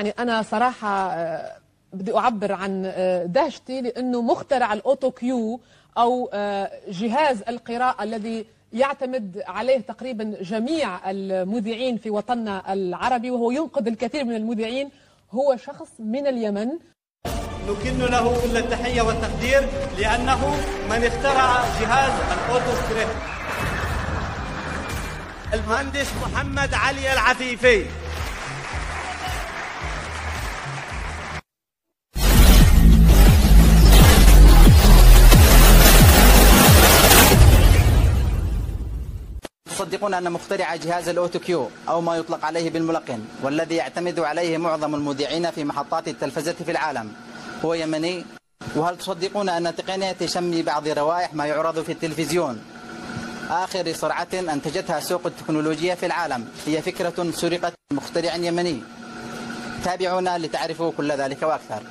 يعني 0.00 0.14
أنا 0.18 0.42
صراحة 0.42 1.12
آه، 1.12 1.56
بدي 1.92 2.16
أعبر 2.16 2.52
عن 2.52 2.82
آه، 2.86 3.24
دهشتي 3.24 3.80
لأنه 3.80 4.22
مخترع 4.22 4.72
ال 4.72 5.10
autocue 5.10 5.60
أو 5.98 6.30
آه، 6.32 6.70
جهاز 6.88 7.42
القراءة 7.48 8.02
الذي 8.02 8.46
يعتمد 8.72 9.42
عليه 9.46 9.80
تقريبا 9.80 10.36
جميع 10.42 11.10
المذيعين 11.10 11.96
في 11.96 12.10
وطننا 12.10 12.72
العربي 12.72 13.30
وهو 13.30 13.50
ينقذ 13.50 13.86
الكثير 13.86 14.24
من 14.24 14.36
المذيعين 14.36 14.90
هو 15.30 15.56
شخص 15.56 15.90
من 15.98 16.26
اليمن. 16.26 16.68
نكن 17.68 17.98
له 17.98 18.42
كل 18.42 18.56
التحية 18.56 19.02
والتقدير 19.02 19.68
لأنه 19.98 20.54
من 20.90 21.04
اخترع 21.04 21.64
جهاز 21.80 22.12
ال 22.32 22.42
auto 22.42 22.82
script. 22.82 23.16
المهندس 25.54 26.10
محمد 26.22 26.74
علي 26.74 27.12
العفيفي. 27.12 28.09
تصدقون 39.80 40.14
أن 40.14 40.32
مخترع 40.32 40.76
جهاز 40.76 41.08
الأوتوكيو 41.08 41.70
أو 41.88 42.00
ما 42.00 42.16
يطلق 42.16 42.44
عليه 42.44 42.70
بالملقن 42.70 43.24
والذي 43.42 43.74
يعتمد 43.74 44.20
عليه 44.20 44.58
معظم 44.58 44.94
المذيعين 44.94 45.50
في 45.50 45.64
محطات 45.64 46.08
التلفزة 46.08 46.52
في 46.52 46.70
العالم. 46.70 47.12
هو 47.64 47.74
يمني 47.74 48.24
وهل 48.76 48.98
تصدقون 48.98 49.48
أن 49.48 49.76
تقنية 49.76 50.16
شم 50.26 50.62
بعض 50.62 50.88
روائح 50.88 51.34
ما 51.34 51.46
يعرض 51.46 51.82
في 51.82 51.92
التلفزيون؟ 51.92 52.62
آخر 53.50 53.92
سرعة 53.92 54.28
أنتجتها 54.34 55.00
سوق 55.00 55.26
التكنولوجيا 55.26 55.94
في 55.94 56.06
العالم. 56.06 56.48
هي 56.66 56.82
فكرة 56.82 57.30
سرقت 57.30 57.74
مخترع 57.92 58.34
يمني. 58.34 58.82
تابعونا 59.84 60.38
لتعرفوا 60.38 60.92
كل 60.96 61.12
ذلك 61.12 61.42
وأكثر. 61.42 61.82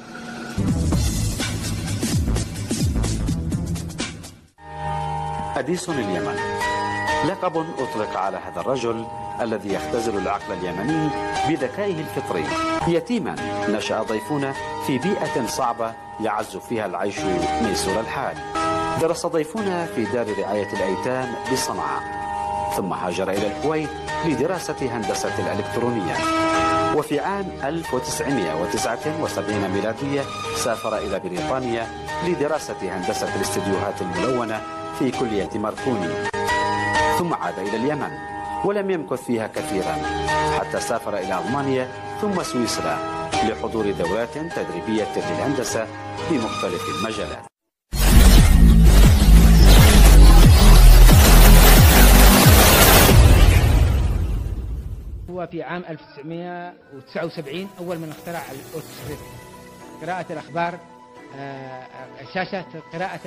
أديسون 5.58 6.00
اليمن 6.00 6.59
لقب 7.28 7.58
أطلق 7.58 8.18
على 8.18 8.38
هذا 8.38 8.62
الرجل 8.62 9.06
الذي 9.42 9.74
يختزل 9.74 10.18
العقل 10.18 10.54
اليمني 10.54 11.10
بذكائه 11.50 12.00
الفطري. 12.00 12.46
يتيما 12.88 13.36
نشأ 13.70 14.04
ضيفنا 14.04 14.54
في 14.88 14.98
بيئة 14.98 15.46
صعبة 15.48 15.94
يعز 16.20 16.58
فيها 16.58 16.86
العيش 16.86 17.20
ميسور 17.62 18.00
الحال. 18.00 18.38
درس 19.02 19.26
ضيفنا 19.26 19.86
في 19.86 20.06
دار 20.06 20.28
رعاية 20.40 20.74
الأيتام 20.74 21.34
بصنعاء. 21.54 22.04
ثم 22.78 22.94
هاجر 22.94 23.32
إلى 23.32 23.48
الكويت 23.48 23.90
لدراسة 24.26 24.76
هندسة 24.82 25.32
الإلكترونية. 25.40 26.16
وفي 26.96 27.20
عام 27.20 27.52
1979 27.64 29.70
ميلادية 29.70 30.22
سافر 30.56 30.98
إلى 30.98 31.20
بريطانيا 31.20 31.88
لدراسة 32.28 32.76
هندسة 32.82 33.36
الاستديوهات 33.36 34.02
الملونة 34.02 34.62
في 35.00 35.12
كلية 35.12 35.50
ماركوني. 35.56 36.39
ثم 37.20 37.34
عاد 37.34 37.60
إلى 37.60 37.76
اليمن 37.78 38.12
ولم 38.66 38.92
يمكث 38.92 39.24
فيها 39.24 39.48
كثيرا 39.48 39.96
حتى 40.60 40.80
سافر 40.80 41.18
إلى 41.18 41.40
ألمانيا 41.40 41.88
ثم 42.22 42.44
سويسرا 42.44 42.98
لحضور 43.34 43.92
دورات 43.92 44.38
تدريبية 44.38 45.08
للهندسة 45.16 45.86
في 46.30 46.38
مختلف 46.38 46.82
المجالات. 47.00 47.50
هو 55.30 55.48
في 55.48 55.64
عام 55.64 55.84
1979 55.90 57.70
أول 57.80 57.98
من 57.98 58.10
اخترع 58.10 58.42
الأوتوسكريبت 58.52 59.20
قراءة 60.02 60.34
الأخبار 60.34 60.80
آه، 61.36 61.88
شاشة 62.34 62.66
قراءة 62.94 63.20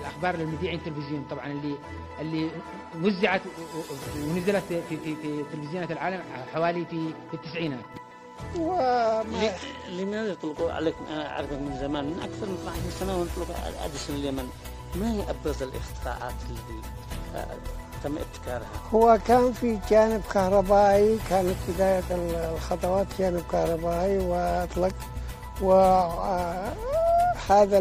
الأخبار 0.00 0.36
للمذيعين 0.36 0.78
التلفزيون 0.78 1.26
طبعا 1.30 1.46
اللي 1.46 1.74
اللي 2.20 2.50
وزعت 3.02 3.40
ونزلت 4.16 4.64
في 4.68 4.82
في 4.88 5.16
في 5.22 5.44
تلفزيونات 5.52 5.90
العالم 5.90 6.20
حوالي 6.54 6.84
في 6.84 7.08
في 7.30 7.34
التسعينات 7.34 7.84
وما 8.58 9.52
لماذا 9.88 10.32
يطلقوا 10.32 10.72
عليكم 10.72 11.04
أنا 11.06 11.30
اعرفك 11.30 11.52
من 11.52 11.76
زمان 11.80 12.04
من 12.04 12.20
أكثر 12.22 12.46
من 12.46 12.54
12 12.54 12.80
سنه 12.90 13.16
ونطلق 13.16 13.56
أديسون 13.84 14.16
اليمن 14.16 14.48
ما 14.94 15.12
هي 15.12 15.22
أبرز 15.30 15.62
الاختراعات 15.62 16.34
التي 16.50 16.88
آه، 17.36 17.46
تم 18.04 18.18
ابتكارها؟ 18.18 18.68
هو 18.94 19.18
كان 19.26 19.52
في 19.52 19.78
جانب 19.90 20.22
كهربائي 20.34 21.18
كانت 21.30 21.56
بداية 21.68 22.02
الخطوات 22.10 23.06
جانب 23.18 23.42
كهربائي 23.52 24.18
وأطلق 24.18 24.94
وهذا 27.50 27.78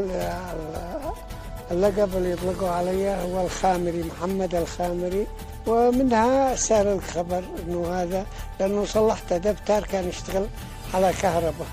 اللقب 1.72 2.18
اللي 2.18 2.32
يطلقوا 2.32 2.70
علي 2.70 3.10
هو 3.10 3.46
الخامري 3.46 4.04
محمد 4.04 4.56
الخامري. 4.56 5.28
ومنها 5.68 6.56
سار 6.56 6.94
الخبر 6.94 7.44
إنه 7.60 7.94
هذا 7.94 8.26
لأنه 8.60 8.86
صلحت 8.86 9.34
دفتر 9.34 9.84
كان 9.84 10.10
يشتغل 10.10 10.46
على 10.94 11.14
كهرباء. 11.22 11.68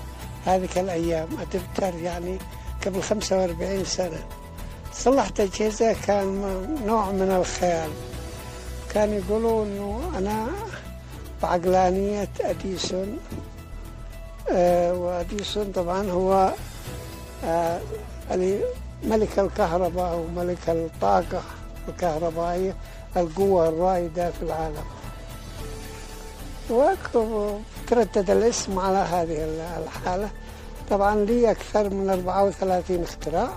هذيك 0.45 0.77
الأيام 0.77 1.27
الدفتر 1.41 1.95
يعني 1.95 2.37
قبل 2.85 3.03
45 3.03 3.85
سنة. 3.85 4.19
صلحت 4.93 5.39
اجهزه 5.39 5.95
كان 6.07 6.25
نوع 6.85 7.11
من 7.11 7.31
الخيال. 7.31 7.89
كان 8.93 9.13
يقولوا 9.13 9.65
إنه 9.65 10.11
أنا 10.17 10.47
بعقلانية 11.43 12.29
أديسون. 12.41 13.17
آه 14.51 14.93
وأديسون 14.93 15.71
طبعا 15.71 16.11
هو 16.11 16.53
ملك 19.03 19.39
الكهرباء 19.39 20.11
أو 20.11 20.23
ملك 20.35 20.69
الطاقة 20.69 21.41
الكهربائية 21.87 22.75
القوة 23.17 23.69
الرائدة 23.69 24.31
في 24.31 24.41
العالم. 24.41 24.83
وتردد 26.69 28.29
الاسم 28.29 28.79
على 28.79 28.97
هذه 28.97 29.43
الحالة. 29.83 30.29
طبعا 30.89 31.15
لي 31.15 31.51
أكثر 31.51 31.89
من 31.89 32.09
34 32.09 33.03
اختراع. 33.03 33.49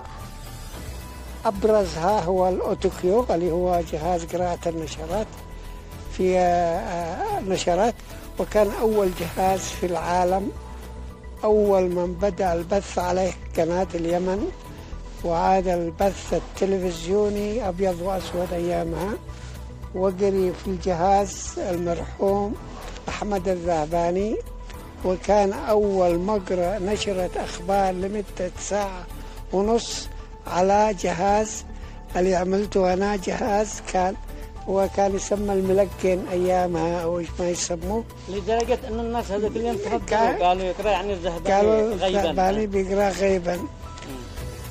أبرزها 1.47 2.20
هو 2.20 2.48
الأوتوكيو 2.48 3.27
اللي 3.30 3.50
هو 3.50 3.80
جهاز 3.92 4.24
قراءة 4.24 4.68
النشرات. 4.68 5.27
في 6.12 6.38
النشرات 7.38 7.94
وكان 8.38 8.71
أول 8.80 9.10
جهاز 9.21 9.60
في 9.60 9.86
العالم 9.86 10.50
أول 11.45 11.83
من 11.83 12.13
بدأ 12.13 12.53
البث 12.53 12.98
عليه 12.98 13.33
قناة 13.57 13.87
اليمن 13.95 14.48
وعاد 15.25 15.69
البث 15.69 16.34
التلفزيوني 16.34 17.69
أبيض 17.69 18.01
وأسود 18.03 18.53
أيامها. 18.53 19.13
وقري 19.95 20.53
في 20.53 20.66
الجهاز 20.66 21.59
المرحوم 21.59 22.54
أحمد 23.09 23.48
الذهباني. 23.48 24.37
وكان 25.04 25.53
أول 25.53 26.19
مقرأ 26.19 26.78
نشرة 26.78 27.31
أخبار 27.37 27.92
لمدة 27.95 28.51
ساعة 28.60 29.07
ونص 29.53 30.09
على 30.47 30.95
جهاز 31.01 31.65
اللي 32.16 32.34
عملته 32.37 32.92
أنا 32.92 33.16
جهاز 33.16 33.83
كان 33.92 34.15
هو 34.68 34.89
كان 34.97 35.15
يسمى 35.15 35.53
الملقن 35.53 36.21
أيامها 36.33 37.03
أو 37.03 37.18
إيش 37.18 37.28
ما 37.39 37.48
يسموه. 37.48 38.04
لدرجة 38.28 38.78
أن 38.89 39.01
الناس 39.01 39.30
هذا 39.33 39.47
اليوم 39.47 39.77
تفضلوا 39.77 40.47
قالوا 40.47 40.62
يقرأ 40.62 40.91
يعني 40.91 41.12
الذهباني 41.12 41.54
قالوا 41.54 41.95
غيبا. 41.95 42.07
الذهباني 42.21 42.66
بيقرأ 42.66 43.09
غيبا. 43.09 43.59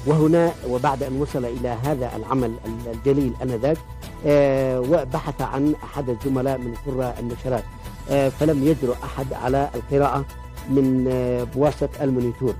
وهنا 0.07 0.51
وبعد 0.69 1.03
أن 1.03 1.21
وصل 1.21 1.45
إلى 1.45 1.69
هذا 1.83 2.11
العمل 2.15 2.53
الجليل 2.93 3.33
أنذاك 3.43 3.77
آه، 4.25 4.79
وبحث 4.79 5.41
عن 5.41 5.75
أحد 5.83 6.09
الزملاء 6.09 6.57
من 6.57 6.73
قراء 6.87 7.15
النشرات 7.19 7.63
آه، 8.09 8.29
فلم 8.29 8.67
يجرؤ 8.67 8.95
أحد 9.03 9.33
على 9.33 9.69
القراءة 9.75 10.25
من 10.69 11.07
آه، 11.11 11.43
بواسطة 11.43 11.89
ال 12.01 12.07
monitor. 12.07 12.55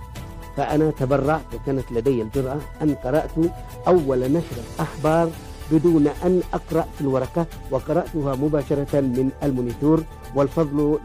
فأنا 0.58 0.92
تبرعت 0.92 1.42
وكانت 1.54 1.92
لدي 1.92 2.22
الجرأة 2.22 2.58
أن 2.82 2.96
قرأت 2.96 3.32
أول 3.88 4.20
نشرة 4.32 4.64
أخبار 4.80 5.30
بدون 5.72 6.08
أن 6.08 6.42
أقرأ 6.54 6.82
في 6.82 7.02
الورقة 7.02 7.46
وقرأتها 7.72 8.36
مباشرة 8.36 9.02
من 9.02 9.32
ال 9.44 9.51
monitor 9.51 10.04
والفضل 10.36 11.00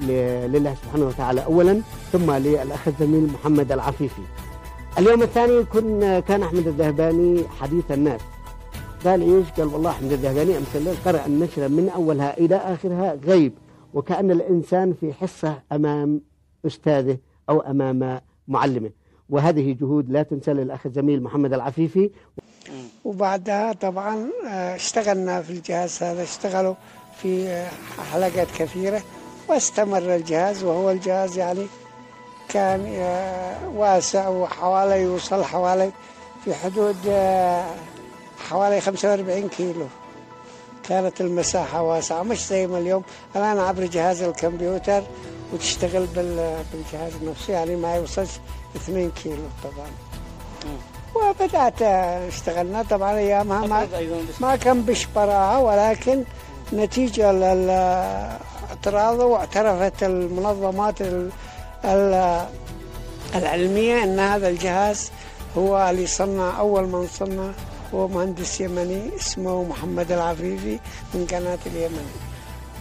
لله 0.53 0.75
سبحانه 0.75 1.07
وتعالى 1.07 1.45
أولا 1.45 1.81
ثم 2.13 2.33
للأخ 2.33 2.89
الزميل 2.89 3.27
محمد 3.33 3.73
العفيفي. 3.73 4.23
اليوم 4.99 5.23
الثاني 5.23 5.65
كن 5.65 6.23
كان 6.29 6.43
أحمد 6.43 6.67
الذهباني 6.67 7.49
حديث 7.49 7.91
الناس. 7.91 8.21
قال 9.05 9.23
إيش؟ 9.23 9.51
قال 9.51 9.67
والله 9.67 9.91
أحمد 9.91 10.13
الذهباني 10.13 10.59
امس 10.59 10.77
الليل 10.77 10.95
قرأ 11.05 11.27
النشرة 11.27 11.69
من 11.69 11.89
أولها 11.89 12.39
إلى 12.39 12.57
آخرها 12.57 13.15
غيب 13.15 13.53
وكأن 13.95 14.31
الإنسان 14.31 14.93
في 15.01 15.13
حصة 15.13 15.63
أمام 15.73 16.21
أستاذه 16.67 17.19
أو 17.49 17.61
أمام 17.61 18.21
معلمه. 18.49 18.91
وهذه 19.29 19.77
جهود 19.81 20.11
لا 20.11 20.23
تنسى 20.23 20.53
للأخ 20.53 20.87
الزميل 20.87 21.23
محمد 21.23 21.53
العفيفي. 21.53 22.11
وبعدها 23.05 23.73
طبعا 23.73 24.27
آه، 24.49 24.75
اشتغلنا 24.77 25.43
في 25.43 25.51
الجهاز 25.51 26.03
هذا 26.03 26.23
اشتغلوا 26.23 26.75
في 27.23 27.49
آه، 27.49 27.69
حلقات 28.13 28.49
كثيرة 28.59 29.03
واستمر 29.49 30.15
الجهاز 30.17 30.65
وهو 30.65 30.91
الجهاز 30.91 31.39
يعني 31.39 31.67
كان 32.49 32.87
آه، 32.97 33.69
واسع 33.69 34.29
وحوالي 34.29 35.03
يوصل 35.03 35.45
حوالي 35.45 35.93
في 36.45 36.55
حدود 36.55 36.97
حوالي 38.51 38.81
45 38.81 39.49
كيلو. 39.49 39.87
كانت 40.89 41.21
المساحة 41.21 41.83
واسعة 41.83 42.23
مش 42.23 42.47
زي 42.47 42.67
ما 42.67 42.79
اليوم. 42.79 43.03
الآن 43.37 43.59
عبر 43.59 43.85
جهاز 43.87 44.23
الكمبيوتر 44.23 45.03
وتشتغل 45.53 46.07
بال- 46.07 46.65
بالجهاز 46.73 47.13
نفسه 47.23 47.53
يعني 47.53 47.77
ما 47.77 47.95
يوصلش 47.97 48.31
2 48.77 49.11
كيلو 49.11 49.43
طبعا. 49.65 49.91
وبدأت 51.15 51.83
اشتغلنا. 51.83 52.83
طبعا 52.91 53.17
أيامها 53.19 53.67
ما, 53.67 53.87
ما 54.41 54.57
كان 54.57 54.83
بش 54.83 55.07
براءة 55.17 55.59
ولكن 55.61 56.25
نتيجة 56.73 57.33
للاعتراض 57.33 59.19
واعترفت 59.21 60.03
المنظمات 60.03 61.01
ال- 61.01 61.31
ال- 61.85 62.47
العلمية 63.35 64.03
أن 64.05 64.19
هذا 64.21 64.49
الجهاز 64.49 65.11
هو 65.59 65.91
اللي 65.91 66.07
صنع 66.07 66.59
أول 66.59 66.83
من 66.87 67.07
صنع 67.19 67.51
هو 67.95 68.09
مهندس 68.09 68.61
يمني 68.61 69.11
اسمه 69.17 69.65
محمد 69.65 70.13
العفيفي 70.13 70.79
من 71.15 71.27
قناة 71.31 71.59
اليمن. 71.67 72.07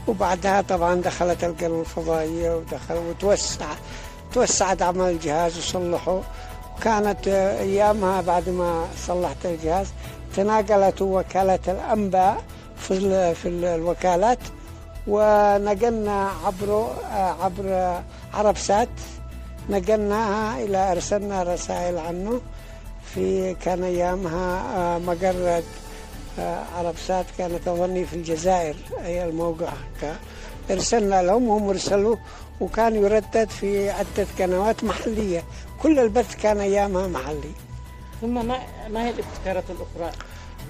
وبعدها 0.07 0.61
طبعا 0.61 0.95
دخلت 0.95 1.43
القناة 1.43 1.79
الفضائية 1.81 2.55
ودخل 2.55 2.95
وتوسع 3.09 3.65
توسعت 4.33 4.81
عمل 4.81 5.09
الجهاز 5.09 5.57
وصلحه. 5.57 6.21
كانت 6.83 7.27
أيامها 7.59 8.21
بعد 8.21 8.49
ما 8.49 8.85
صلحت 9.07 9.45
الجهاز 9.45 9.87
تناقلت 10.35 11.01
وكالة 11.01 11.59
الأنباء 11.67 12.43
في 12.77 13.35
في 13.35 13.47
ال- 13.47 13.65
الوكالات 13.65 14.39
ونقلنا 15.07 16.29
عبر 16.45 16.87
عبر 17.41 17.99
عرب 18.33 18.57
سات 18.57 18.89
نقلناها 19.69 20.63
إلى 20.63 20.91
أرسلنا 20.91 21.43
رسائل 21.43 21.97
عنه 21.97 22.41
في 23.13 23.53
كان 23.53 23.83
أيامها 23.83 24.63
آه، 24.77 24.97
مقر 24.97 25.61
آه، 26.39 26.63
عرب 26.77 26.95
سات 27.07 27.25
كانت 27.37 27.67
أظني 27.67 28.05
في 28.05 28.15
الجزائر 28.15 28.75
أي 29.05 29.23
الموقع 29.25 29.73
أرسلنا 30.71 31.21
لهم 31.23 31.47
وهم 31.47 31.69
أرسلوا 31.69 32.15
وكان 32.61 32.95
يردد 32.95 33.49
في 33.49 33.89
عدة 33.89 34.27
قنوات 34.39 34.83
محلية. 34.83 35.43
كل 35.81 35.99
البث 35.99 36.35
كان 36.35 36.59
أيامها 36.59 37.07
محلي. 37.07 37.51
ثم 38.21 38.45
ما 38.45 38.59
ما 38.89 39.05
هي 39.05 39.09
الابتكارات 39.09 39.63
الأخرى؟ 39.69 40.11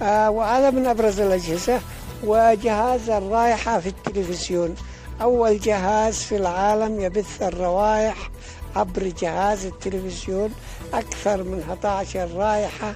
آه، 0.02 0.30
وهذا 0.30 0.70
من 0.70 0.88
أبرز 0.88 1.20
الأجهزة. 1.20 1.80
وجهاز 2.24 3.10
الرائحة 3.10 3.80
في 3.80 3.90
التلفزيون. 3.90 4.76
أول 5.22 5.60
جهاز 5.60 6.16
في 6.16 6.36
العالم 6.38 7.00
يبث 7.00 7.42
الروائح 7.42 8.30
عبر 8.76 9.04
جهاز 9.04 9.66
التلفزيون. 9.66 10.54
أكثر 10.94 11.44
من 11.44 11.64
11 11.70 12.30
رائحة 12.36 12.96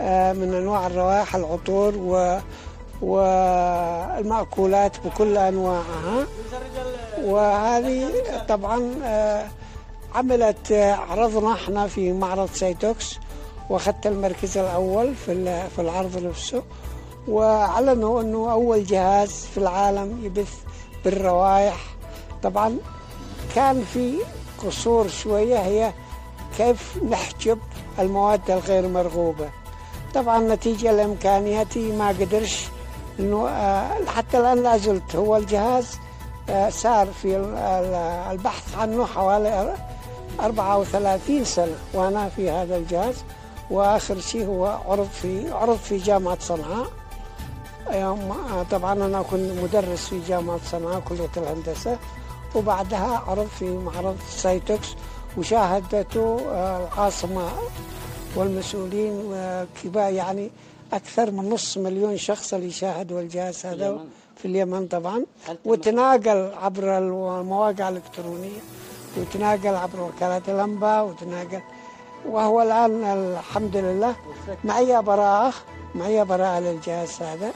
آه، 0.00 0.32
من 0.32 0.54
أنواع 0.54 0.86
الروائح 0.86 1.34
العطور 1.36 1.94
و 1.96 2.38
والمأكولات 3.02 4.96
بكل 5.06 5.36
أنواعها. 5.36 6.26
وهذه 7.24 8.10
طبعا 8.48 8.94
آه، 9.04 9.46
عملت 10.14 10.72
آه، 10.72 10.94
عرضنا 10.94 11.52
إحنا 11.52 11.86
في 11.86 12.12
معرض 12.12 12.48
سايتوكس 12.54 13.18
واخذت 13.70 14.06
المركز 14.06 14.58
الأول 14.58 15.14
في 15.14 15.62
في 15.76 15.78
العرض 15.82 16.22
نفسه 16.26 16.62
وأعلنوا 17.28 18.22
إنه 18.22 18.52
أول 18.52 18.84
جهاز 18.84 19.30
في 19.30 19.58
العالم 19.58 20.24
يبث 20.24 20.54
بالروائح. 21.04 21.76
طبعا 22.42 22.76
كان 23.54 23.84
في 23.94 24.14
قصور 24.66 25.08
شوية 25.08 25.58
هي 25.58 25.92
كيف 26.58 26.98
نحجب 27.10 27.58
المواد 27.98 28.50
الغير 28.50 28.88
مرغوبة. 28.88 29.48
طبعا 30.14 30.38
نتيجة 30.54 30.92
لامكانياتي 30.92 31.92
ما 31.92 32.08
قدرش 32.08 32.66
إنه 33.20 33.48
آه، 33.48 34.04
حتى 34.06 34.38
الآن 34.38 34.62
لا 34.62 34.76
زلت 34.76 35.16
هو 35.16 35.36
الجهاز 35.36 35.98
آه، 36.50 36.70
صار 36.70 37.06
في 37.06 37.36
ال- 37.36 37.54
ال- 37.54 38.30
البحث 38.32 38.74
عنه 38.76 39.06
حوالي 39.06 39.74
34 40.40 41.44
سنة 41.44 41.74
وأنا 41.94 42.28
في 42.28 42.50
هذا 42.50 42.76
الجهاز 42.76 43.14
وآخر 43.70 44.20
شيء 44.20 44.46
هو 44.46 44.66
عرض 44.66 45.08
في 45.08 45.52
عرض 45.52 45.76
في 45.76 45.96
جامعة 45.98 46.38
صنعاء. 46.40 46.86
طبعا 48.70 48.92
أنا 48.92 49.22
كنت 49.22 49.52
مدرس 49.62 50.08
في 50.08 50.20
جامعة 50.28 50.58
صنعاء 50.70 51.00
كلية 51.00 51.30
الهندسة. 51.36 51.98
وبعدها 52.54 53.22
عرض 53.28 53.46
في 53.58 53.64
معرض 53.64 54.16
سايتوكس. 54.36 54.88
وشاهدته 55.38 56.40
آه، 56.52 56.88
العاصمة 56.94 57.48
والمسؤولين 58.36 59.12
وكبار 59.30 60.12
يعني 60.12 60.50
أكثر 60.92 61.30
من 61.30 61.50
نص 61.50 61.78
مليون 61.78 62.16
شخص 62.16 62.54
اللي 62.54 62.70
شاهدوا 62.70 63.20
الجهاز 63.20 63.66
هذا. 63.66 63.88
في 64.44 64.50
اليمن 64.50 64.86
طبعا 64.86 65.24
وتناقل 65.64 66.52
عبر 66.62 66.98
المواقع 66.98 67.88
الإلكترونية 67.88 68.60
وتناقل 69.16 69.74
عبر 69.74 70.00
وكالات 70.00 70.48
الأنباء 70.48 71.04
وتناقل 71.06 71.60
وهو 72.28 72.62
الآن 72.62 73.04
الحمد 73.04 73.76
لله 73.76 74.14
معي 74.64 75.02
براءة 75.02 75.52
معي 75.94 76.24
براءة 76.24 76.60
للجهاز 76.60 77.22
هذا 77.22 77.52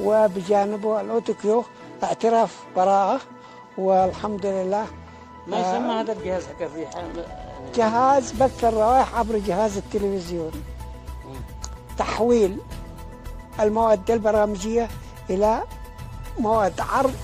وبجانبه 0.00 1.00
الأوتوكيو 1.00 1.64
اعتراف 2.02 2.64
براءة 2.76 3.20
والحمد 3.78 4.46
لله 4.46 4.86
ما 5.46 5.60
يسمى 5.60 5.92
هذا 5.92 6.12
الجهاز 6.12 6.46
حق 6.46 6.62
الريحة؟ 6.62 7.02
جهاز 7.74 8.32
بث 8.32 8.64
الروائح 8.64 9.18
عبر 9.18 9.38
جهاز 9.38 9.76
التلفزيون. 9.76 10.52
تحويل 11.98 12.58
المواد 13.60 14.10
البرامجية 14.10 14.88
إلى 15.30 15.62
مواد 16.38 16.80
عرض 16.80 17.14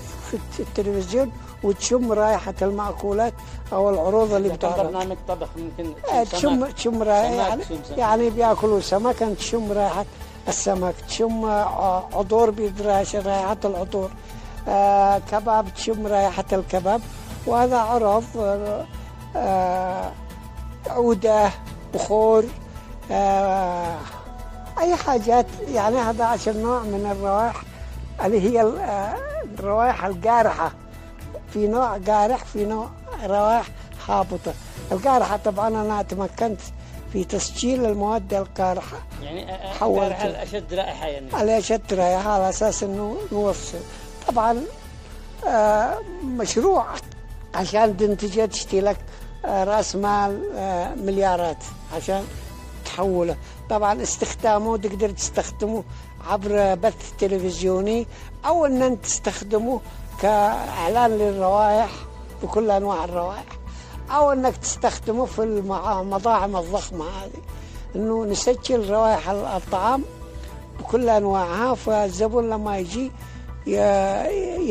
في 0.51 0.59
التلفزيون 0.59 1.31
وتشم 1.63 2.11
رائحة 2.11 2.53
المأكولات 2.61 3.33
أو 3.73 3.89
العروض 3.89 4.33
اللي 4.33 4.49
بتعرض. 4.49 4.85
برنامج 4.85 5.17
طبخ 5.27 5.47
ممكن 5.57 5.93
آه، 6.13 6.23
تشم 6.23 6.37
تشم 6.37 6.49
سمك. 6.65 6.73
تشم 6.73 7.03
رائحة. 7.03 7.55
سمك 7.55 7.71
يعني. 7.71 7.99
يعني 8.01 8.29
بيأكلوا 8.29 8.79
سمك 8.81 9.15
تشم 9.15 9.71
رائحة 9.71 10.05
السمك 10.47 10.93
تشم 11.07 11.45
آه، 11.45 12.03
عطور 12.13 12.49
بيدراش 12.49 13.15
رائحة 13.15 13.57
العطور. 13.65 14.09
آه 14.67 15.17
كباب 15.31 15.73
تشم 15.73 16.07
رائحة 16.07 16.45
الكباب. 16.53 17.01
وهذا 17.47 17.77
عرض 17.77 18.23
آه، 18.37 18.85
آه 19.35 20.11
عودة 20.89 21.49
بخور 21.93 22.43
آه 23.11 23.95
أي 24.79 24.95
حاجات. 24.95 25.45
يعني 25.67 26.01
11 26.01 26.53
نوع 26.57 26.79
من 26.79 27.11
الروائح 27.11 27.55
اللي 28.25 28.41
هي 28.41 28.61
ال- 28.61 28.79
الروائح 29.59 30.05
القارحة. 30.05 30.71
في 31.53 31.67
نوع 31.67 31.97
قارح 31.97 32.45
في 32.45 32.65
نوع 32.65 32.89
روائح 33.25 33.67
هابطة. 34.07 34.53
القارحة 34.91 35.37
طبعا 35.37 35.67
أنا 35.67 36.01
تمكنت 36.01 36.61
في 37.13 37.23
تسجيل 37.23 37.85
المواد 37.85 38.33
القارحة. 38.33 38.97
يعني 39.21 39.57
حولت. 39.73 39.99
رائحة 39.99 40.27
أشد 40.43 40.73
رائحة 40.73 41.07
يعني. 41.07 41.27
على 41.33 41.61
شد 41.61 41.93
رائحة 41.93 42.29
على 42.31 42.49
أساس 42.49 42.83
أنه 42.83 43.17
نوصل. 43.31 43.77
طبعا 44.27 44.61
آه، 45.47 45.97
مشروع 46.23 46.85
عشان 47.55 47.97
تنتجه 47.97 48.45
تشتي 48.45 48.81
لك 48.81 48.97
آه، 49.45 49.63
رأس 49.63 49.95
مال 49.95 50.51
آه، 50.55 50.95
مليارات 50.95 51.63
عشان 51.95 52.23
تحوله. 52.85 53.35
طبعا 53.69 54.01
استخدامه 54.03 54.77
تقدر 54.77 55.09
تستخدمه 55.09 55.83
عبر 56.31 56.75
بث 56.75 57.13
تلفزيوني 57.19 58.07
أو 58.45 58.65
أن 58.65 59.01
تستخدمه 59.01 59.79
كإعلان 60.21 61.11
للروائح 61.11 61.89
بكل 62.43 62.71
أنواع 62.71 63.03
الروائح 63.03 63.45
أو 64.11 64.31
أنك 64.31 64.57
تستخدمه 64.57 65.25
في 65.25 65.43
المطاعم 65.43 66.55
الضخمة 66.57 67.05
هذه. 67.05 67.41
أنه 67.95 68.25
نسجل 68.25 68.89
روائح 68.89 69.29
الطعام 69.29 70.03
بكل 70.79 71.09
أنواعها 71.09 71.75
فالزبون 71.75 72.49
لما 72.49 72.77
يجي 72.77 73.11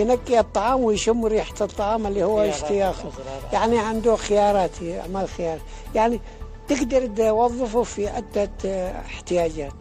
ينقي 0.01 0.39
الطعام 0.39 0.81
ويشم 0.81 1.27
ريحة 1.27 1.55
الطعام 1.61 2.07
اللي 2.07 2.25
هو 2.25 2.37
خيارات. 2.37 2.55
يشتي 2.55 2.77
ياخذ 2.77 3.07
وأزرار. 3.07 3.53
يعني 3.53 3.79
عنده 3.79 4.17
خيارات 4.17 4.83
يعمل 4.83 5.29
خيار. 5.29 5.59
يعني 5.95 6.21
تقدر 6.69 7.07
توظفه 7.07 7.83
في 7.83 8.09
عدة 8.09 8.51
آه، 8.65 9.01
احتياجات. 9.01 9.73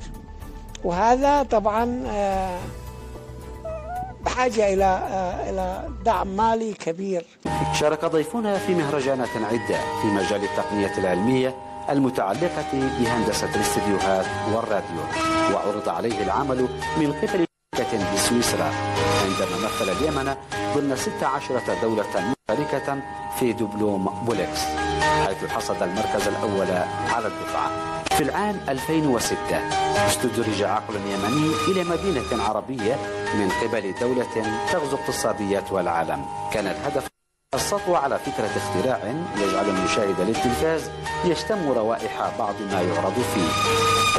وهذا 0.85 1.43
طبعا 1.43 2.03
آه، 2.07 2.59
بحاجة 4.25 4.73
إلى 4.73 4.83
آه، 4.85 5.49
إلى 5.49 5.89
دعم 6.05 6.27
مالي 6.27 6.73
كبير. 6.73 7.25
شارك 7.73 8.05
ضيفنا 8.05 8.57
في 8.57 8.75
مهرجانات 8.75 9.29
عدة 9.35 9.77
في 10.01 10.07
مجال 10.07 10.43
التقنية 10.43 10.97
العلمية 10.97 11.55
المتعلقة 11.89 12.65
بهندسة 12.99 13.55
الاستديوهات 13.55 14.25
والراديو 14.53 15.01
وعرض 15.53 15.89
عليه 15.89 16.23
العمل 16.23 16.67
من 16.97 17.13
قبل 17.13 17.45
شركة 17.77 18.13
بسويسرا 18.13 18.71
عندما 19.23 19.57
مثل 19.65 19.89
اليمن 19.89 20.35
ضمن 20.75 20.95
16 20.95 21.61
دولة 21.81 22.05
مشاركة 22.49 22.97
في 23.39 23.53
دبلوم 23.53 24.23
بولكس 24.25 24.59
حيث 25.25 25.45
حصد 25.51 25.83
المركز 25.83 26.27
الأول 26.27 26.67
على 27.13 27.27
الدفعة 27.27 27.69
في 28.17 28.23
العام 28.23 28.55
2006 28.69 29.37
استدرج 30.07 30.63
عقل 30.63 30.95
يمني 30.95 31.51
إلى 31.67 31.83
مدينة 31.83 32.43
عربية 32.43 32.95
من 33.35 33.49
قبل 33.49 33.93
دولة 34.01 34.27
تغزو 34.71 34.97
اقتصاديات 34.97 35.71
العالم 35.71 36.25
كان 36.53 36.67
الهدف 36.67 37.07
السطو 37.55 37.95
على 37.95 38.17
فكرة 38.19 38.49
اختراع 38.57 38.99
يجعل 39.37 39.65
المشاهد 39.69 40.15
للتلفاز 40.27 40.89
يشتم 41.25 41.69
روائح 41.69 42.31
بعض 42.39 42.53
ما 42.71 42.81
يعرض 42.81 43.13
فيه. 43.13 43.49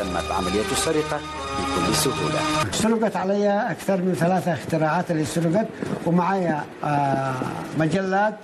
تمت 0.02 0.30
عملية 0.32 0.70
السرقة 0.72 1.20
بكل 1.58 1.94
سهولة. 1.94 2.40
سرقت 2.72 3.16
علي 3.16 3.70
أكثر 3.70 3.96
من 3.96 4.14
ثلاثة 4.14 4.52
اختراعات 4.52 5.10
اللي 5.10 5.24
سرقت 5.24 5.66
ومعي 6.06 6.54
آه، 6.84 7.34
مجلات 7.78 8.34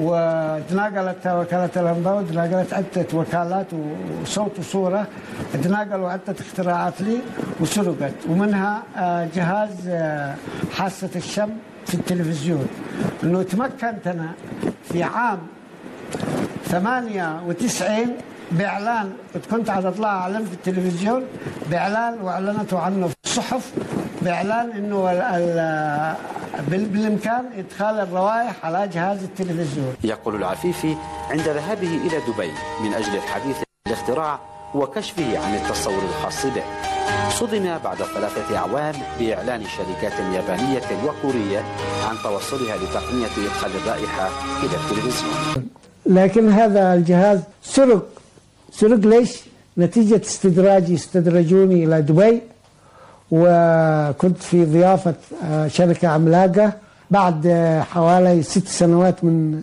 وتناقلت 0.00 1.26
وكالة 1.26 1.70
الأنباء 1.76 2.14
وتناقلت 2.16 2.74
عدة 2.74 3.06
وكالات 3.14 3.66
وصوت 4.22 4.58
وصورة 4.58 5.06
تناقلوا 5.64 6.10
عدة 6.10 6.34
اختراعات 6.40 7.00
لي 7.00 7.18
وسرقت. 7.60 8.14
ومنها 8.28 8.82
آه، 8.96 9.28
جهاز 9.34 9.88
آه، 9.88 10.34
حاسة 10.76 11.10
الشم. 11.16 11.50
في 11.86 11.94
التلفزيون 11.94 12.66
إنه 13.24 13.42
تمكنت 13.42 14.06
أنا 14.06 14.32
في 14.92 15.02
عام 15.02 15.38
98 16.64 18.16
بإعلان 18.52 19.12
كنت 19.50 19.70
عاد 19.70 19.86
اطلع 19.86 20.08
اعلن 20.08 20.44
في 20.44 20.52
التلفزيون 20.54 21.22
بإعلان 21.70 22.20
وأعلنته 22.22 22.78
عنه 22.78 23.06
في 23.08 23.14
الصحف 23.24 23.72
بإعلان 24.22 24.70
إنه 24.70 25.12
ال- 25.12 25.22
ال- 25.22 26.14
بال- 26.70 26.84
بالإمكان 26.84 27.44
إدخال 27.58 28.00
الروائح 28.00 28.52
على 28.66 28.88
جهاز 28.88 29.22
التلفزيون. 29.22 29.94
يقول 30.04 30.34
العفيفي 30.36 30.96
عند 31.30 31.40
ذهابه 31.40 31.88
إلى 32.06 32.18
دبي 32.28 32.50
من 32.84 32.94
أجل 32.94 33.14
الحديث 33.16 33.56
الاختراع 33.86 34.38
وكشفه 34.74 35.38
عن 35.38 35.54
التصور 35.54 36.02
الخاص 36.02 36.46
به. 36.46 36.62
صدم 37.30 37.78
بعد 37.84 37.96
ثلاثة 37.96 38.56
أعوام 38.56 38.94
بإعلان 39.18 39.62
شركات 39.76 40.12
يابانية 40.34 40.80
وكورية 41.04 41.58
عن 42.08 42.16
توصلها 42.22 42.76
لتقنية 42.76 43.26
إدخال 43.46 43.70
الرائحة 43.76 44.28
إلى 44.62 44.76
التلفزيون. 44.76 45.68
لكن 46.06 46.52
هذا 46.52 46.94
الجهاز 46.94 47.40
سرق. 47.62 48.06
سرق 48.72 48.98
ليش؟ 48.98 49.40
نتيجة 49.78 50.20
استدراجي. 50.24 50.94
استدرجوني 50.94 51.84
إلى 51.84 52.02
دبي 52.02 52.42
وكنت 53.30 54.38
في 54.42 54.64
ضيافة 54.64 55.14
آه، 55.44 55.68
شركة 55.68 56.08
عملاقة 56.08 56.72
بعد 57.10 57.46
آه، 57.46 57.82
حوالي 57.82 58.42
ست 58.42 58.68
سنوات 58.68 59.24
من 59.24 59.62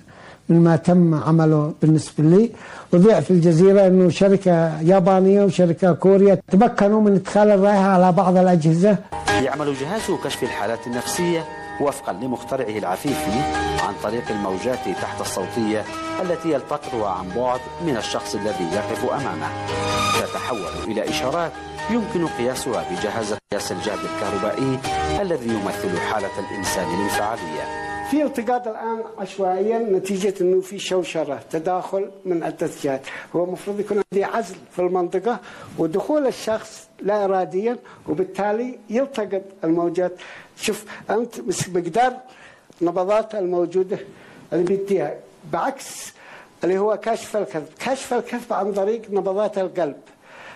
من 0.50 0.64
ما 0.64 0.76
تم 0.76 1.24
عمله 1.24 1.74
بالنسبة 1.82 2.24
لي. 2.24 2.52
وضيع 2.94 3.20
في 3.20 3.32
الجزيرة 3.32 3.88
أنه 3.88 4.10
شركة 4.10 4.82
يابانية 4.82 5.44
وشركة 5.44 5.94
كوريا 5.94 6.40
تمكنوا 6.52 7.02
من 7.02 7.14
إدخال 7.14 7.50
الرائحة 7.50 7.88
على 7.88 8.12
بعض 8.12 8.38
الأجهزة. 8.38 8.98
يعمل 9.42 9.74
جهاز 9.74 10.02
كشف 10.24 10.44
الحالات 10.44 10.88
النفسية 10.88 11.46
وفقا 11.82 12.14
لمخترعه 12.14 12.78
العفيفي 12.78 13.32
عن 13.88 13.94
طريق 14.04 14.24
الموجات 14.30 14.80
تحت 15.02 15.22
الصوتية 15.22 15.84
التي 16.22 16.52
يلتقطها 16.52 17.10
عن 17.10 17.26
بعد 17.36 17.60
من 17.86 17.98
الشخص 17.98 18.36
الذي 18.36 18.68
يقف 18.74 19.06
أمامه. 19.06 19.48
تتحول 20.22 20.92
إلى 20.92 21.10
إشارات 21.10 21.52
يمكن 21.92 22.28
قياسها 22.28 22.86
بجهاز 22.92 23.34
قياس 23.52 23.72
الجهد 23.72 24.00
الكهربائي 24.00 24.80
الذي 25.22 25.50
يمثل 25.50 26.00
حالة 26.00 26.30
الإنسان 26.40 26.86
الانفعالية. 26.96 27.93
في 28.14 28.24
التقاط 28.24 28.68
الآن 28.68 29.04
عشوائيا 29.18 29.80
نتيجة 29.80 30.34
أنه 30.42 30.62
في 30.62 30.80
شوشرة 30.80 31.40
تداخل 31.52 32.12
من 32.26 32.44
عده 32.44 32.70
جهات 32.84 33.02
هو 33.36 33.44
المفروض 33.44 33.80
يكون 33.80 34.02
عندي 34.14 34.24
عزل 34.24 34.56
في 34.72 34.80
المنطقة 34.80 35.40
ودخول 35.78 36.28
الشخص 36.28 36.88
لا 37.02 37.24
اراديا 37.26 37.78
وبالتالي 38.08 38.80
يلتقط 38.90 39.42
الموجات. 39.64 40.12
شوف 40.58 40.86
أنت 41.10 41.36
مقدار 41.70 42.18
نبضات 42.82 43.36
الموجودة 43.36 44.00
اللي 44.54 44.64
بيديها 44.64 45.16
بعكس 45.52 46.14
اللي 46.64 46.78
هو 46.78 46.98
كشف 46.98 47.38
الكذب. 47.38 47.68
كشف 47.80 48.14
الكذب 48.14 48.54
عن 48.54 48.74
طريق 48.74 49.02
نبضات 49.12 49.58
القلب. 49.58 50.02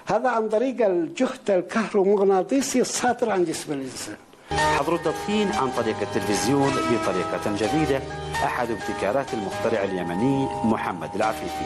هذا 0.06 0.30
عن 0.30 0.50
طريق 0.50 0.86
الجهد 0.86 1.52
الكهرومغناطيسي 1.52 2.82
الصادر 2.82 3.30
عن 3.30 3.44
جسم 3.44 3.74
الإنسان. 3.74 4.16
حظر 4.52 4.96
التدخين 4.96 5.48
عن 5.52 5.70
طريق 5.72 5.96
التلفزيون 6.02 6.70
بطريقة 6.72 7.56
جديدة 7.56 8.02
أحد 8.44 8.68
ابتكارات 8.72 9.34
المخترع 9.34 9.84
اليمني 9.84 10.46
محمد 10.64 11.10
العفيفي. 11.16 11.66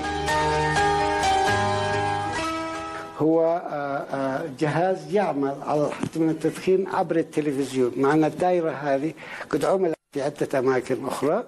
هو 3.19 3.41
آه، 3.45 4.15
آه، 4.15 4.43
جهاز 4.59 5.13
يعمل 5.13 5.55
على 5.67 5.87
الحد 5.87 6.07
من 6.15 6.29
التدخين 6.29 6.87
عبر 6.87 7.15
التلفزيون. 7.15 7.91
مع 7.97 8.13
أن 8.13 8.23
الدائرة 8.23 8.71
هذه 8.71 9.13
قد 9.49 9.65
عملت 9.65 9.95
في 10.13 10.21
عدة 10.21 10.59
أماكن 10.59 11.05
أخرى 11.05 11.43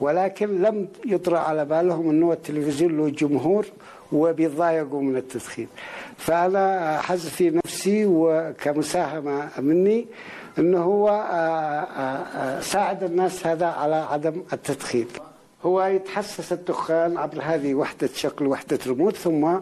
ولكن 0.00 0.62
لم 0.62 0.88
يطرأ 1.06 1.38
على 1.38 1.64
بالهم 1.64 2.10
أنه 2.10 2.32
التلفزيون 2.32 2.96
له 2.96 3.08
جمهور 3.08 3.66
وبيتضايقوا 4.12 5.02
من 5.02 5.16
التدخين 5.16 5.68
فأنا 6.16 6.98
حز 7.00 7.28
في 7.28 7.50
نفسي 7.50 8.06
وكمساهمة 8.06 9.48
مني 9.58 10.06
أنه 10.58 10.78
هو 10.82 11.08
آه، 11.08 11.12
آه، 11.12 12.24
آه، 12.58 12.60
ساعد 12.60 13.02
الناس 13.02 13.46
هذا 13.46 13.66
على 13.66 13.94
عدم 13.94 14.42
التدخين 14.52 15.06
هو 15.66 15.82
يتحسس 15.84 16.52
الدخان 16.52 17.16
عبر 17.16 17.38
هذه 17.42 17.74
وحدة 17.74 18.08
شكل 18.14 18.46
وحدة 18.46 18.78
ريموت 18.86 19.16
ثم 19.16 19.58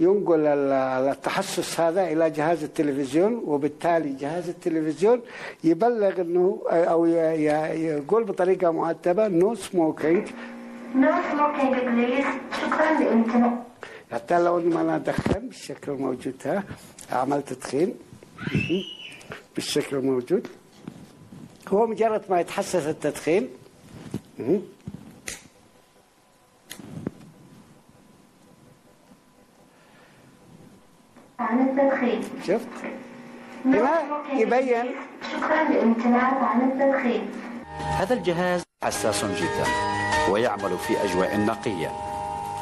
ينقل 0.00 0.46
ال- 0.46 1.08
التحسس 1.08 1.80
هذا 1.80 2.02
إلى 2.12 2.30
جهاز 2.30 2.64
التلفزيون 2.64 3.42
وبالتالي 3.46 4.12
جهاز 4.12 4.48
التلفزيون 4.48 5.20
يبلغ 5.64 6.20
أنه 6.20 6.62
أو 6.70 7.04
يقول 7.06 8.24
بطريقة 8.24 8.70
مؤدبة 8.70 9.28
no 9.28 9.54
smoking 9.54 10.26
No 10.94 11.06
smoking 11.06 11.74
please. 11.74 12.56
شكرا 12.60 13.00
لامتناع 13.00 13.62
حتى 14.12 14.38
لو 14.42 14.58
اني 14.58 14.74
ما 14.74 14.80
أنا 14.80 14.96
ادخن 14.96 15.40
بالشكل 15.48 15.92
الموجود 15.92 16.34
ها 16.46 16.64
اعمل 17.12 17.42
تدخين. 17.42 17.94
بالشكل 19.60 19.96
الموجود. 19.96 20.46
هو 21.68 21.86
مجرد 21.86 22.22
ما 22.30 22.40
يتحسس 22.40 22.86
التدخين. 22.86 23.48
عن 31.38 31.60
التدخين. 31.60 32.20
شفت؟ 32.46 32.68
هنا 33.64 34.02
يبين. 34.32 34.86
شكرا 35.32 35.64
لامتناع 35.68 36.44
عن 36.44 36.70
التدخين. 36.70 37.30
هذا 37.98 38.14
الجهاز 38.14 38.62
حساس 38.84 39.24
جدا 39.24 39.66
ويعمل 40.30 40.78
في 40.78 41.04
أجواء 41.04 41.40
نقية. 41.40 42.09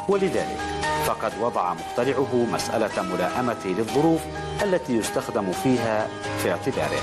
ولذلك 0.09 0.59
فقد 1.07 1.33
وضع 1.41 1.75
مخترعه 1.75 2.35
مسألة 2.35 3.03
ملائمة 3.03 3.67
للظروف 3.67 4.21
التي 4.63 4.93
يستخدم 4.93 5.53
فيها 5.53 6.09
في 6.43 6.51
اعتباره. 6.51 7.01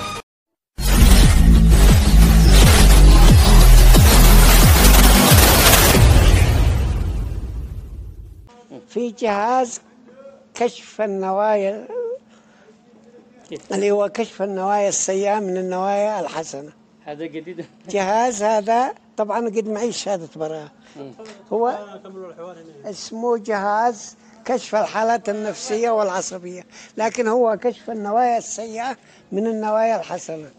في 8.90 9.12
جهاز 9.20 9.82
كشف 10.54 11.02
النوايا 11.02 11.88
اللي 13.72 13.92
هو 13.92 14.10
كشف 14.10 14.42
النوايا 14.42 14.90
السيئة 14.90 15.40
من 15.40 15.58
النوايا 15.58 16.20
الحسنة. 16.20 16.72
هذا 17.06 17.26
جديد. 17.26 17.66
جهاز 17.90 18.44
هذا 18.44 18.94
طبعا 19.18 19.46
قد 19.46 19.68
معي 19.70 19.92
شهادة 19.92 20.28
براءة 20.36 20.72
هو 21.54 21.78
اسمه 22.86 23.38
جهاز 23.38 24.16
كشف 24.46 24.76
الحالات 24.76 25.30
النفسية 25.30 25.90
والعصبية. 25.90 26.66
لكن 26.98 27.28
هو 27.28 27.58
كشف 27.58 27.90
النوايا 27.90 28.38
السيئة 28.38 28.98
من 29.32 29.48
النوايا 29.48 30.00
الحسنة. 30.00 30.50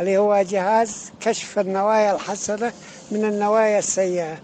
اللي 0.00 0.18
هو 0.18 0.42
جهاز 0.42 1.12
كشف 1.20 1.58
النوايا 1.58 2.14
الحسنة 2.14 2.72
من 3.10 3.24
النوايا 3.24 3.78
السيئة. 3.78 4.38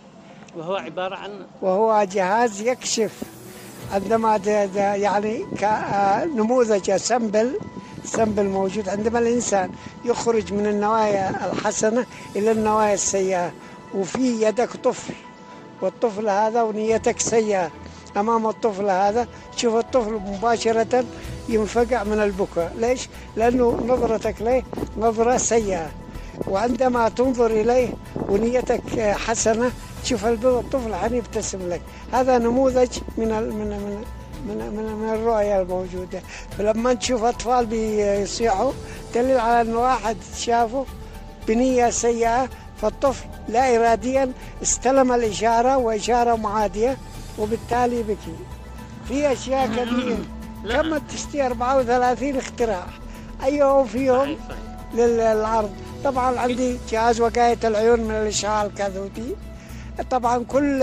وهو 0.57 0.75
عبارة 0.75 1.15
عن 1.15 1.47
وهو 1.62 2.05
جهاز 2.05 2.61
يكشف. 2.61 3.23
عندما 3.93 4.37
يعني 4.75 5.47
كنموذج 5.61 6.97
سمبل 6.97 7.59
سمبل 8.06 8.44
موجود 8.44 8.88
عندما 8.88 9.18
الإنسان 9.18 9.70
يخرج 10.04 10.52
من 10.52 10.66
النوايا 10.66 11.52
الحسنة 11.52 12.06
إلى 12.36 12.50
النوايا 12.50 12.94
السيئة. 12.94 13.52
وفي 13.94 14.42
يدك 14.42 14.70
طفل 14.84 15.14
والطفل 15.82 16.28
هذا 16.28 16.62
ونيتك 16.62 17.20
سيئة 17.20 17.70
أمام 18.16 18.46
الطفل 18.46 18.90
هذا. 18.90 19.28
شوف 19.56 19.75
الطفل 19.75 20.12
مباشرة 20.12 21.04
ينفقع 21.48 22.04
من 22.04 22.22
البكاء. 22.22 22.72
ليش؟ 22.78 23.08
لأنه 23.36 23.84
نظرتك 23.86 24.42
له 24.42 24.62
نظرة 24.98 25.36
سيئة. 25.36 25.90
وعندما 26.48 27.08
تنظر 27.08 27.46
إليه 27.46 27.88
ونيتك 28.28 29.00
حسنة 29.00 29.70
تشوف 30.02 30.26
الطفل 30.26 30.94
حيبتسم 30.94 31.68
لك. 31.68 31.82
هذا 32.12 32.38
نموذج 32.38 32.98
من 33.18 33.28
من 33.28 33.68
من 33.68 34.04
من, 34.45 34.59
من, 35.02 35.09
الرؤية 35.14 35.61
الموجودة. 35.61 36.21
فلما 36.59 36.95
تشوف 36.95 37.25
أطفال 37.25 37.66
بيصيحوا 37.66 38.73
دليل 39.14 39.38
على 39.40 39.61
أن 39.61 39.76
واحد 39.76 40.16
شافه 40.37 40.87
بنية 41.49 41.90
سيئة 41.90 42.49
فالطفل 42.83 43.26
لا 43.49 43.76
إراديا 43.76 44.33
استلم 44.62 45.12
الإشارة 45.12 45.76
وإشارة 45.76 46.37
معادية 46.37 46.97
وبالتالي 47.38 48.02
بكي. 48.02 48.37
في 49.09 49.33
أشياء 49.33 49.66
كثيرة. 49.66 50.19
كم 50.73 50.99
تشتي 50.99 51.47
34 51.47 52.37
اختراع. 52.37 52.87
أيهم 53.45 53.85
فيهم 53.85 54.37
للعرض. 54.95 55.71
طبعا 56.05 56.38
عندي 56.38 56.78
جهاز 56.90 57.21
وقاية 57.21 57.59
العيون 57.64 58.00
من 58.00 58.11
الإشعاع 58.11 58.64
الكاثودي 58.64 59.35
طبعا 60.11 60.45
كل 60.45 60.78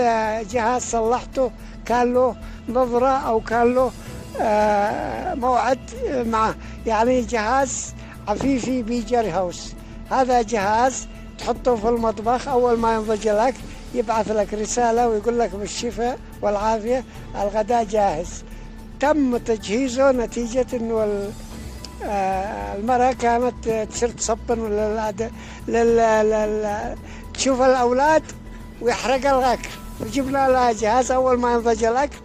جهاز 0.50 0.82
صلحته 0.82 1.50
كان 1.84 2.14
له 2.14 2.36
نظرة 2.68 3.08
أو 3.08 3.40
كان 3.40 3.74
له 3.74 3.90
آه، 4.40 5.34
موعد 5.34 5.78
معه 6.26 6.54
يعني 6.86 7.20
جهاز 7.20 7.94
عفيفي 8.28 8.82
بيجر 8.82 9.30
هاوس. 9.30 9.72
هذا 10.10 10.42
جهاز 10.42 11.08
تحطه 11.38 11.76
في 11.76 11.88
المطبخ 11.88 12.48
أول 12.48 12.78
ما 12.78 12.94
ينضج 12.94 13.28
لك 13.28 13.54
يبعث 13.94 14.30
لك 14.30 14.54
رسالة 14.54 15.08
ويقول 15.08 15.38
لك 15.38 15.54
بالشفاء 15.54 16.18
والعافية 16.42 17.04
الغداء 17.42 17.84
جاهز. 17.84 18.44
تم 19.00 19.36
تجهيزه 19.36 20.12
نتيجة 20.12 20.66
أنه 20.72 21.30
آه، 22.04 22.76
المرأة 22.76 23.12
كانت 23.12 23.68
تصير 23.90 24.08
تصبن 24.08 24.68
لل... 24.68 25.14
لل... 25.68 25.96
لل... 25.96 26.94
تشوف 27.34 27.62
الأولاد 27.62 28.22
ويحرق 28.80 29.34
الأكل 29.36 29.68
وجبنا 30.00 30.48
لها 30.48 30.72
جهاز 30.72 31.12
أول 31.12 31.38
ما 31.38 31.52
ينضج 31.52 31.84
الأكل 31.84 32.16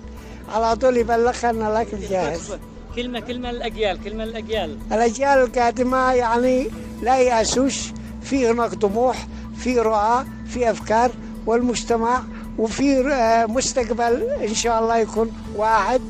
على 0.53 0.75
طول 0.75 0.97
يبلغها 0.97 1.49
أن 1.49 1.67
الأكل 1.67 1.99
جاهز. 2.09 2.57
كلمة 2.95 3.19
كلمة 3.19 3.49
الأجيال 3.49 4.03
كلمة 4.03 4.23
الأجيال. 4.23 4.77
الأجيال 4.91 5.37
القادمة 5.39 6.13
يعني 6.13 6.69
لا 7.01 7.19
يأسوش 7.19 7.79
في 8.21 8.47
هناك 8.51 8.73
طموح 8.73 9.27
في 9.57 9.79
رؤى 9.79 10.25
في 10.47 10.71
أفكار 10.71 11.11
والمجتمع 11.45 12.23
وفي 12.57 13.13
آه، 13.13 13.45
مستقبل 13.45 14.23
إن 14.23 14.53
شاء 14.53 14.79
الله 14.81 14.97
يكون 14.97 15.31
واحد. 15.55 16.01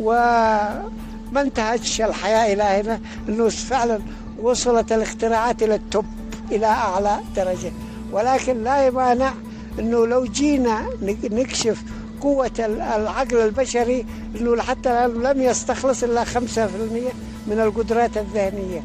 وما 0.00 1.40
انتهتش 1.42 2.00
الحياة 2.00 2.52
إلى 2.54 2.62
هنا 2.62 3.00
أنه 3.28 3.48
فعلا 3.48 4.00
وصلت 4.42 4.92
الاختراعات 4.92 5.62
إلى 5.62 5.74
التوب 5.74 6.04
إلى 6.50 6.66
أعلى 6.66 7.20
درجة. 7.36 7.72
ولكن 8.12 8.64
لا 8.64 8.86
يمانع 8.86 9.32
أنه 9.78 10.06
لو 10.06 10.24
جينا 10.24 10.86
نكشف 11.24 11.82
قوة 12.20 12.50
العقل 12.96 13.36
البشري 13.36 14.06
أنه 14.40 14.62
حتى 14.62 14.90
الآن 14.90 15.22
لم 15.22 15.42
يستخلص 15.42 16.02
إلا 16.04 16.24
5% 16.24 16.28
من 17.46 17.60
القدرات 17.60 18.16
الذهنية. 18.16 18.82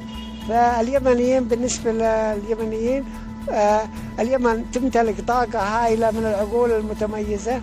فاليمنيين 0.50 1.44
بالنسبة 1.44 1.92
لليمنيين 1.92 3.04
آه 3.50 3.82
اليمن 4.20 4.72
تمتلك 4.72 5.16
طاقة 5.28 5.60
هائلة 5.60 6.12
من 6.12 6.26
العقول 6.26 6.72
المتميزة 6.72 7.62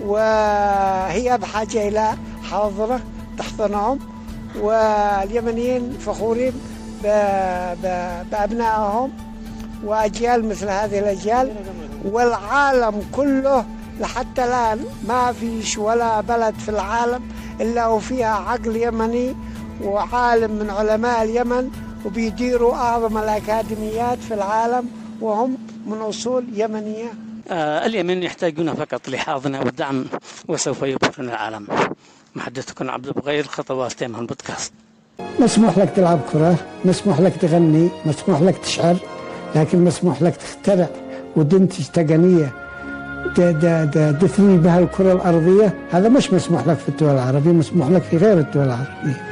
وهي 0.00 1.38
بحاجة 1.38 1.88
إلى 1.88 2.12
حاضرة 2.50 3.00
تحضنهم 3.38 3.98
واليمنيين 4.60 5.92
فخورين 5.92 6.52
بأبنائهم 8.32 9.10
وأجيال 9.84 10.48
مثل 10.48 10.68
هذه 10.68 10.98
الأجيال. 10.98 11.52
والعالم 12.04 13.02
كله 13.12 13.64
لحتى 14.00 14.44
الآن 14.44 14.84
ما 15.08 15.32
فيش 15.32 15.78
ولا 15.78 16.20
بلد 16.20 16.54
في 16.54 16.68
العالم 16.68 17.22
إلا 17.60 17.86
وفيها 17.86 18.34
عقل 18.34 18.76
يمني 18.76 19.36
وعالم 19.82 20.50
من 20.50 20.70
علماء 20.70 21.22
اليمن 21.22 21.70
وبيديروا 22.06 22.74
أعظم 22.74 23.18
الأكاديميات 23.18 24.18
في 24.18 24.34
العالم 24.34 24.88
وهم 25.20 25.58
من 25.86 25.98
أصول 25.98 26.44
يمنية. 26.54 27.12
آه 27.48 27.86
اليمن 27.86 28.22
يحتاجون 28.22 28.74
فقط 28.74 29.08
لحاضنة 29.08 29.60
ودعم 29.60 30.06
وسوف 30.48 30.82
يبهرون 30.82 31.28
العالم. 31.28 31.66
محدثكم 32.34 32.90
عبد 32.90 33.06
البغير 33.06 33.46
خطوات 33.46 33.92
تيم 33.92 34.16
البودكاست 34.16 34.72
مسموح 35.38 35.78
لك 35.78 35.92
تلعب 35.96 36.20
كرة 36.32 36.54
مسموح 36.84 37.20
لك 37.20 37.36
تغني 37.36 37.88
مسموح 38.06 38.40
لك 38.40 38.58
تشعر 38.58 38.96
لكن 39.54 39.84
مسموح 39.84 40.22
لك 40.22 40.36
تخترع. 40.36 40.88
وتنتج 41.36 41.84
تقنية 41.84 42.52
تثري 44.20 44.56
بها 44.56 44.78
الكرة 44.78 45.12
الأرضية 45.12 45.74
هذا 45.90 46.08
مش 46.08 46.32
مسموح 46.32 46.66
لك 46.66 46.76
في 46.76 46.88
الدول 46.88 47.10
العربية 47.10 47.50
مسموح 47.50 47.90
لك 47.90 48.02
في 48.02 48.16
غير 48.16 48.38
الدول 48.38 48.64
العربية. 48.64 49.29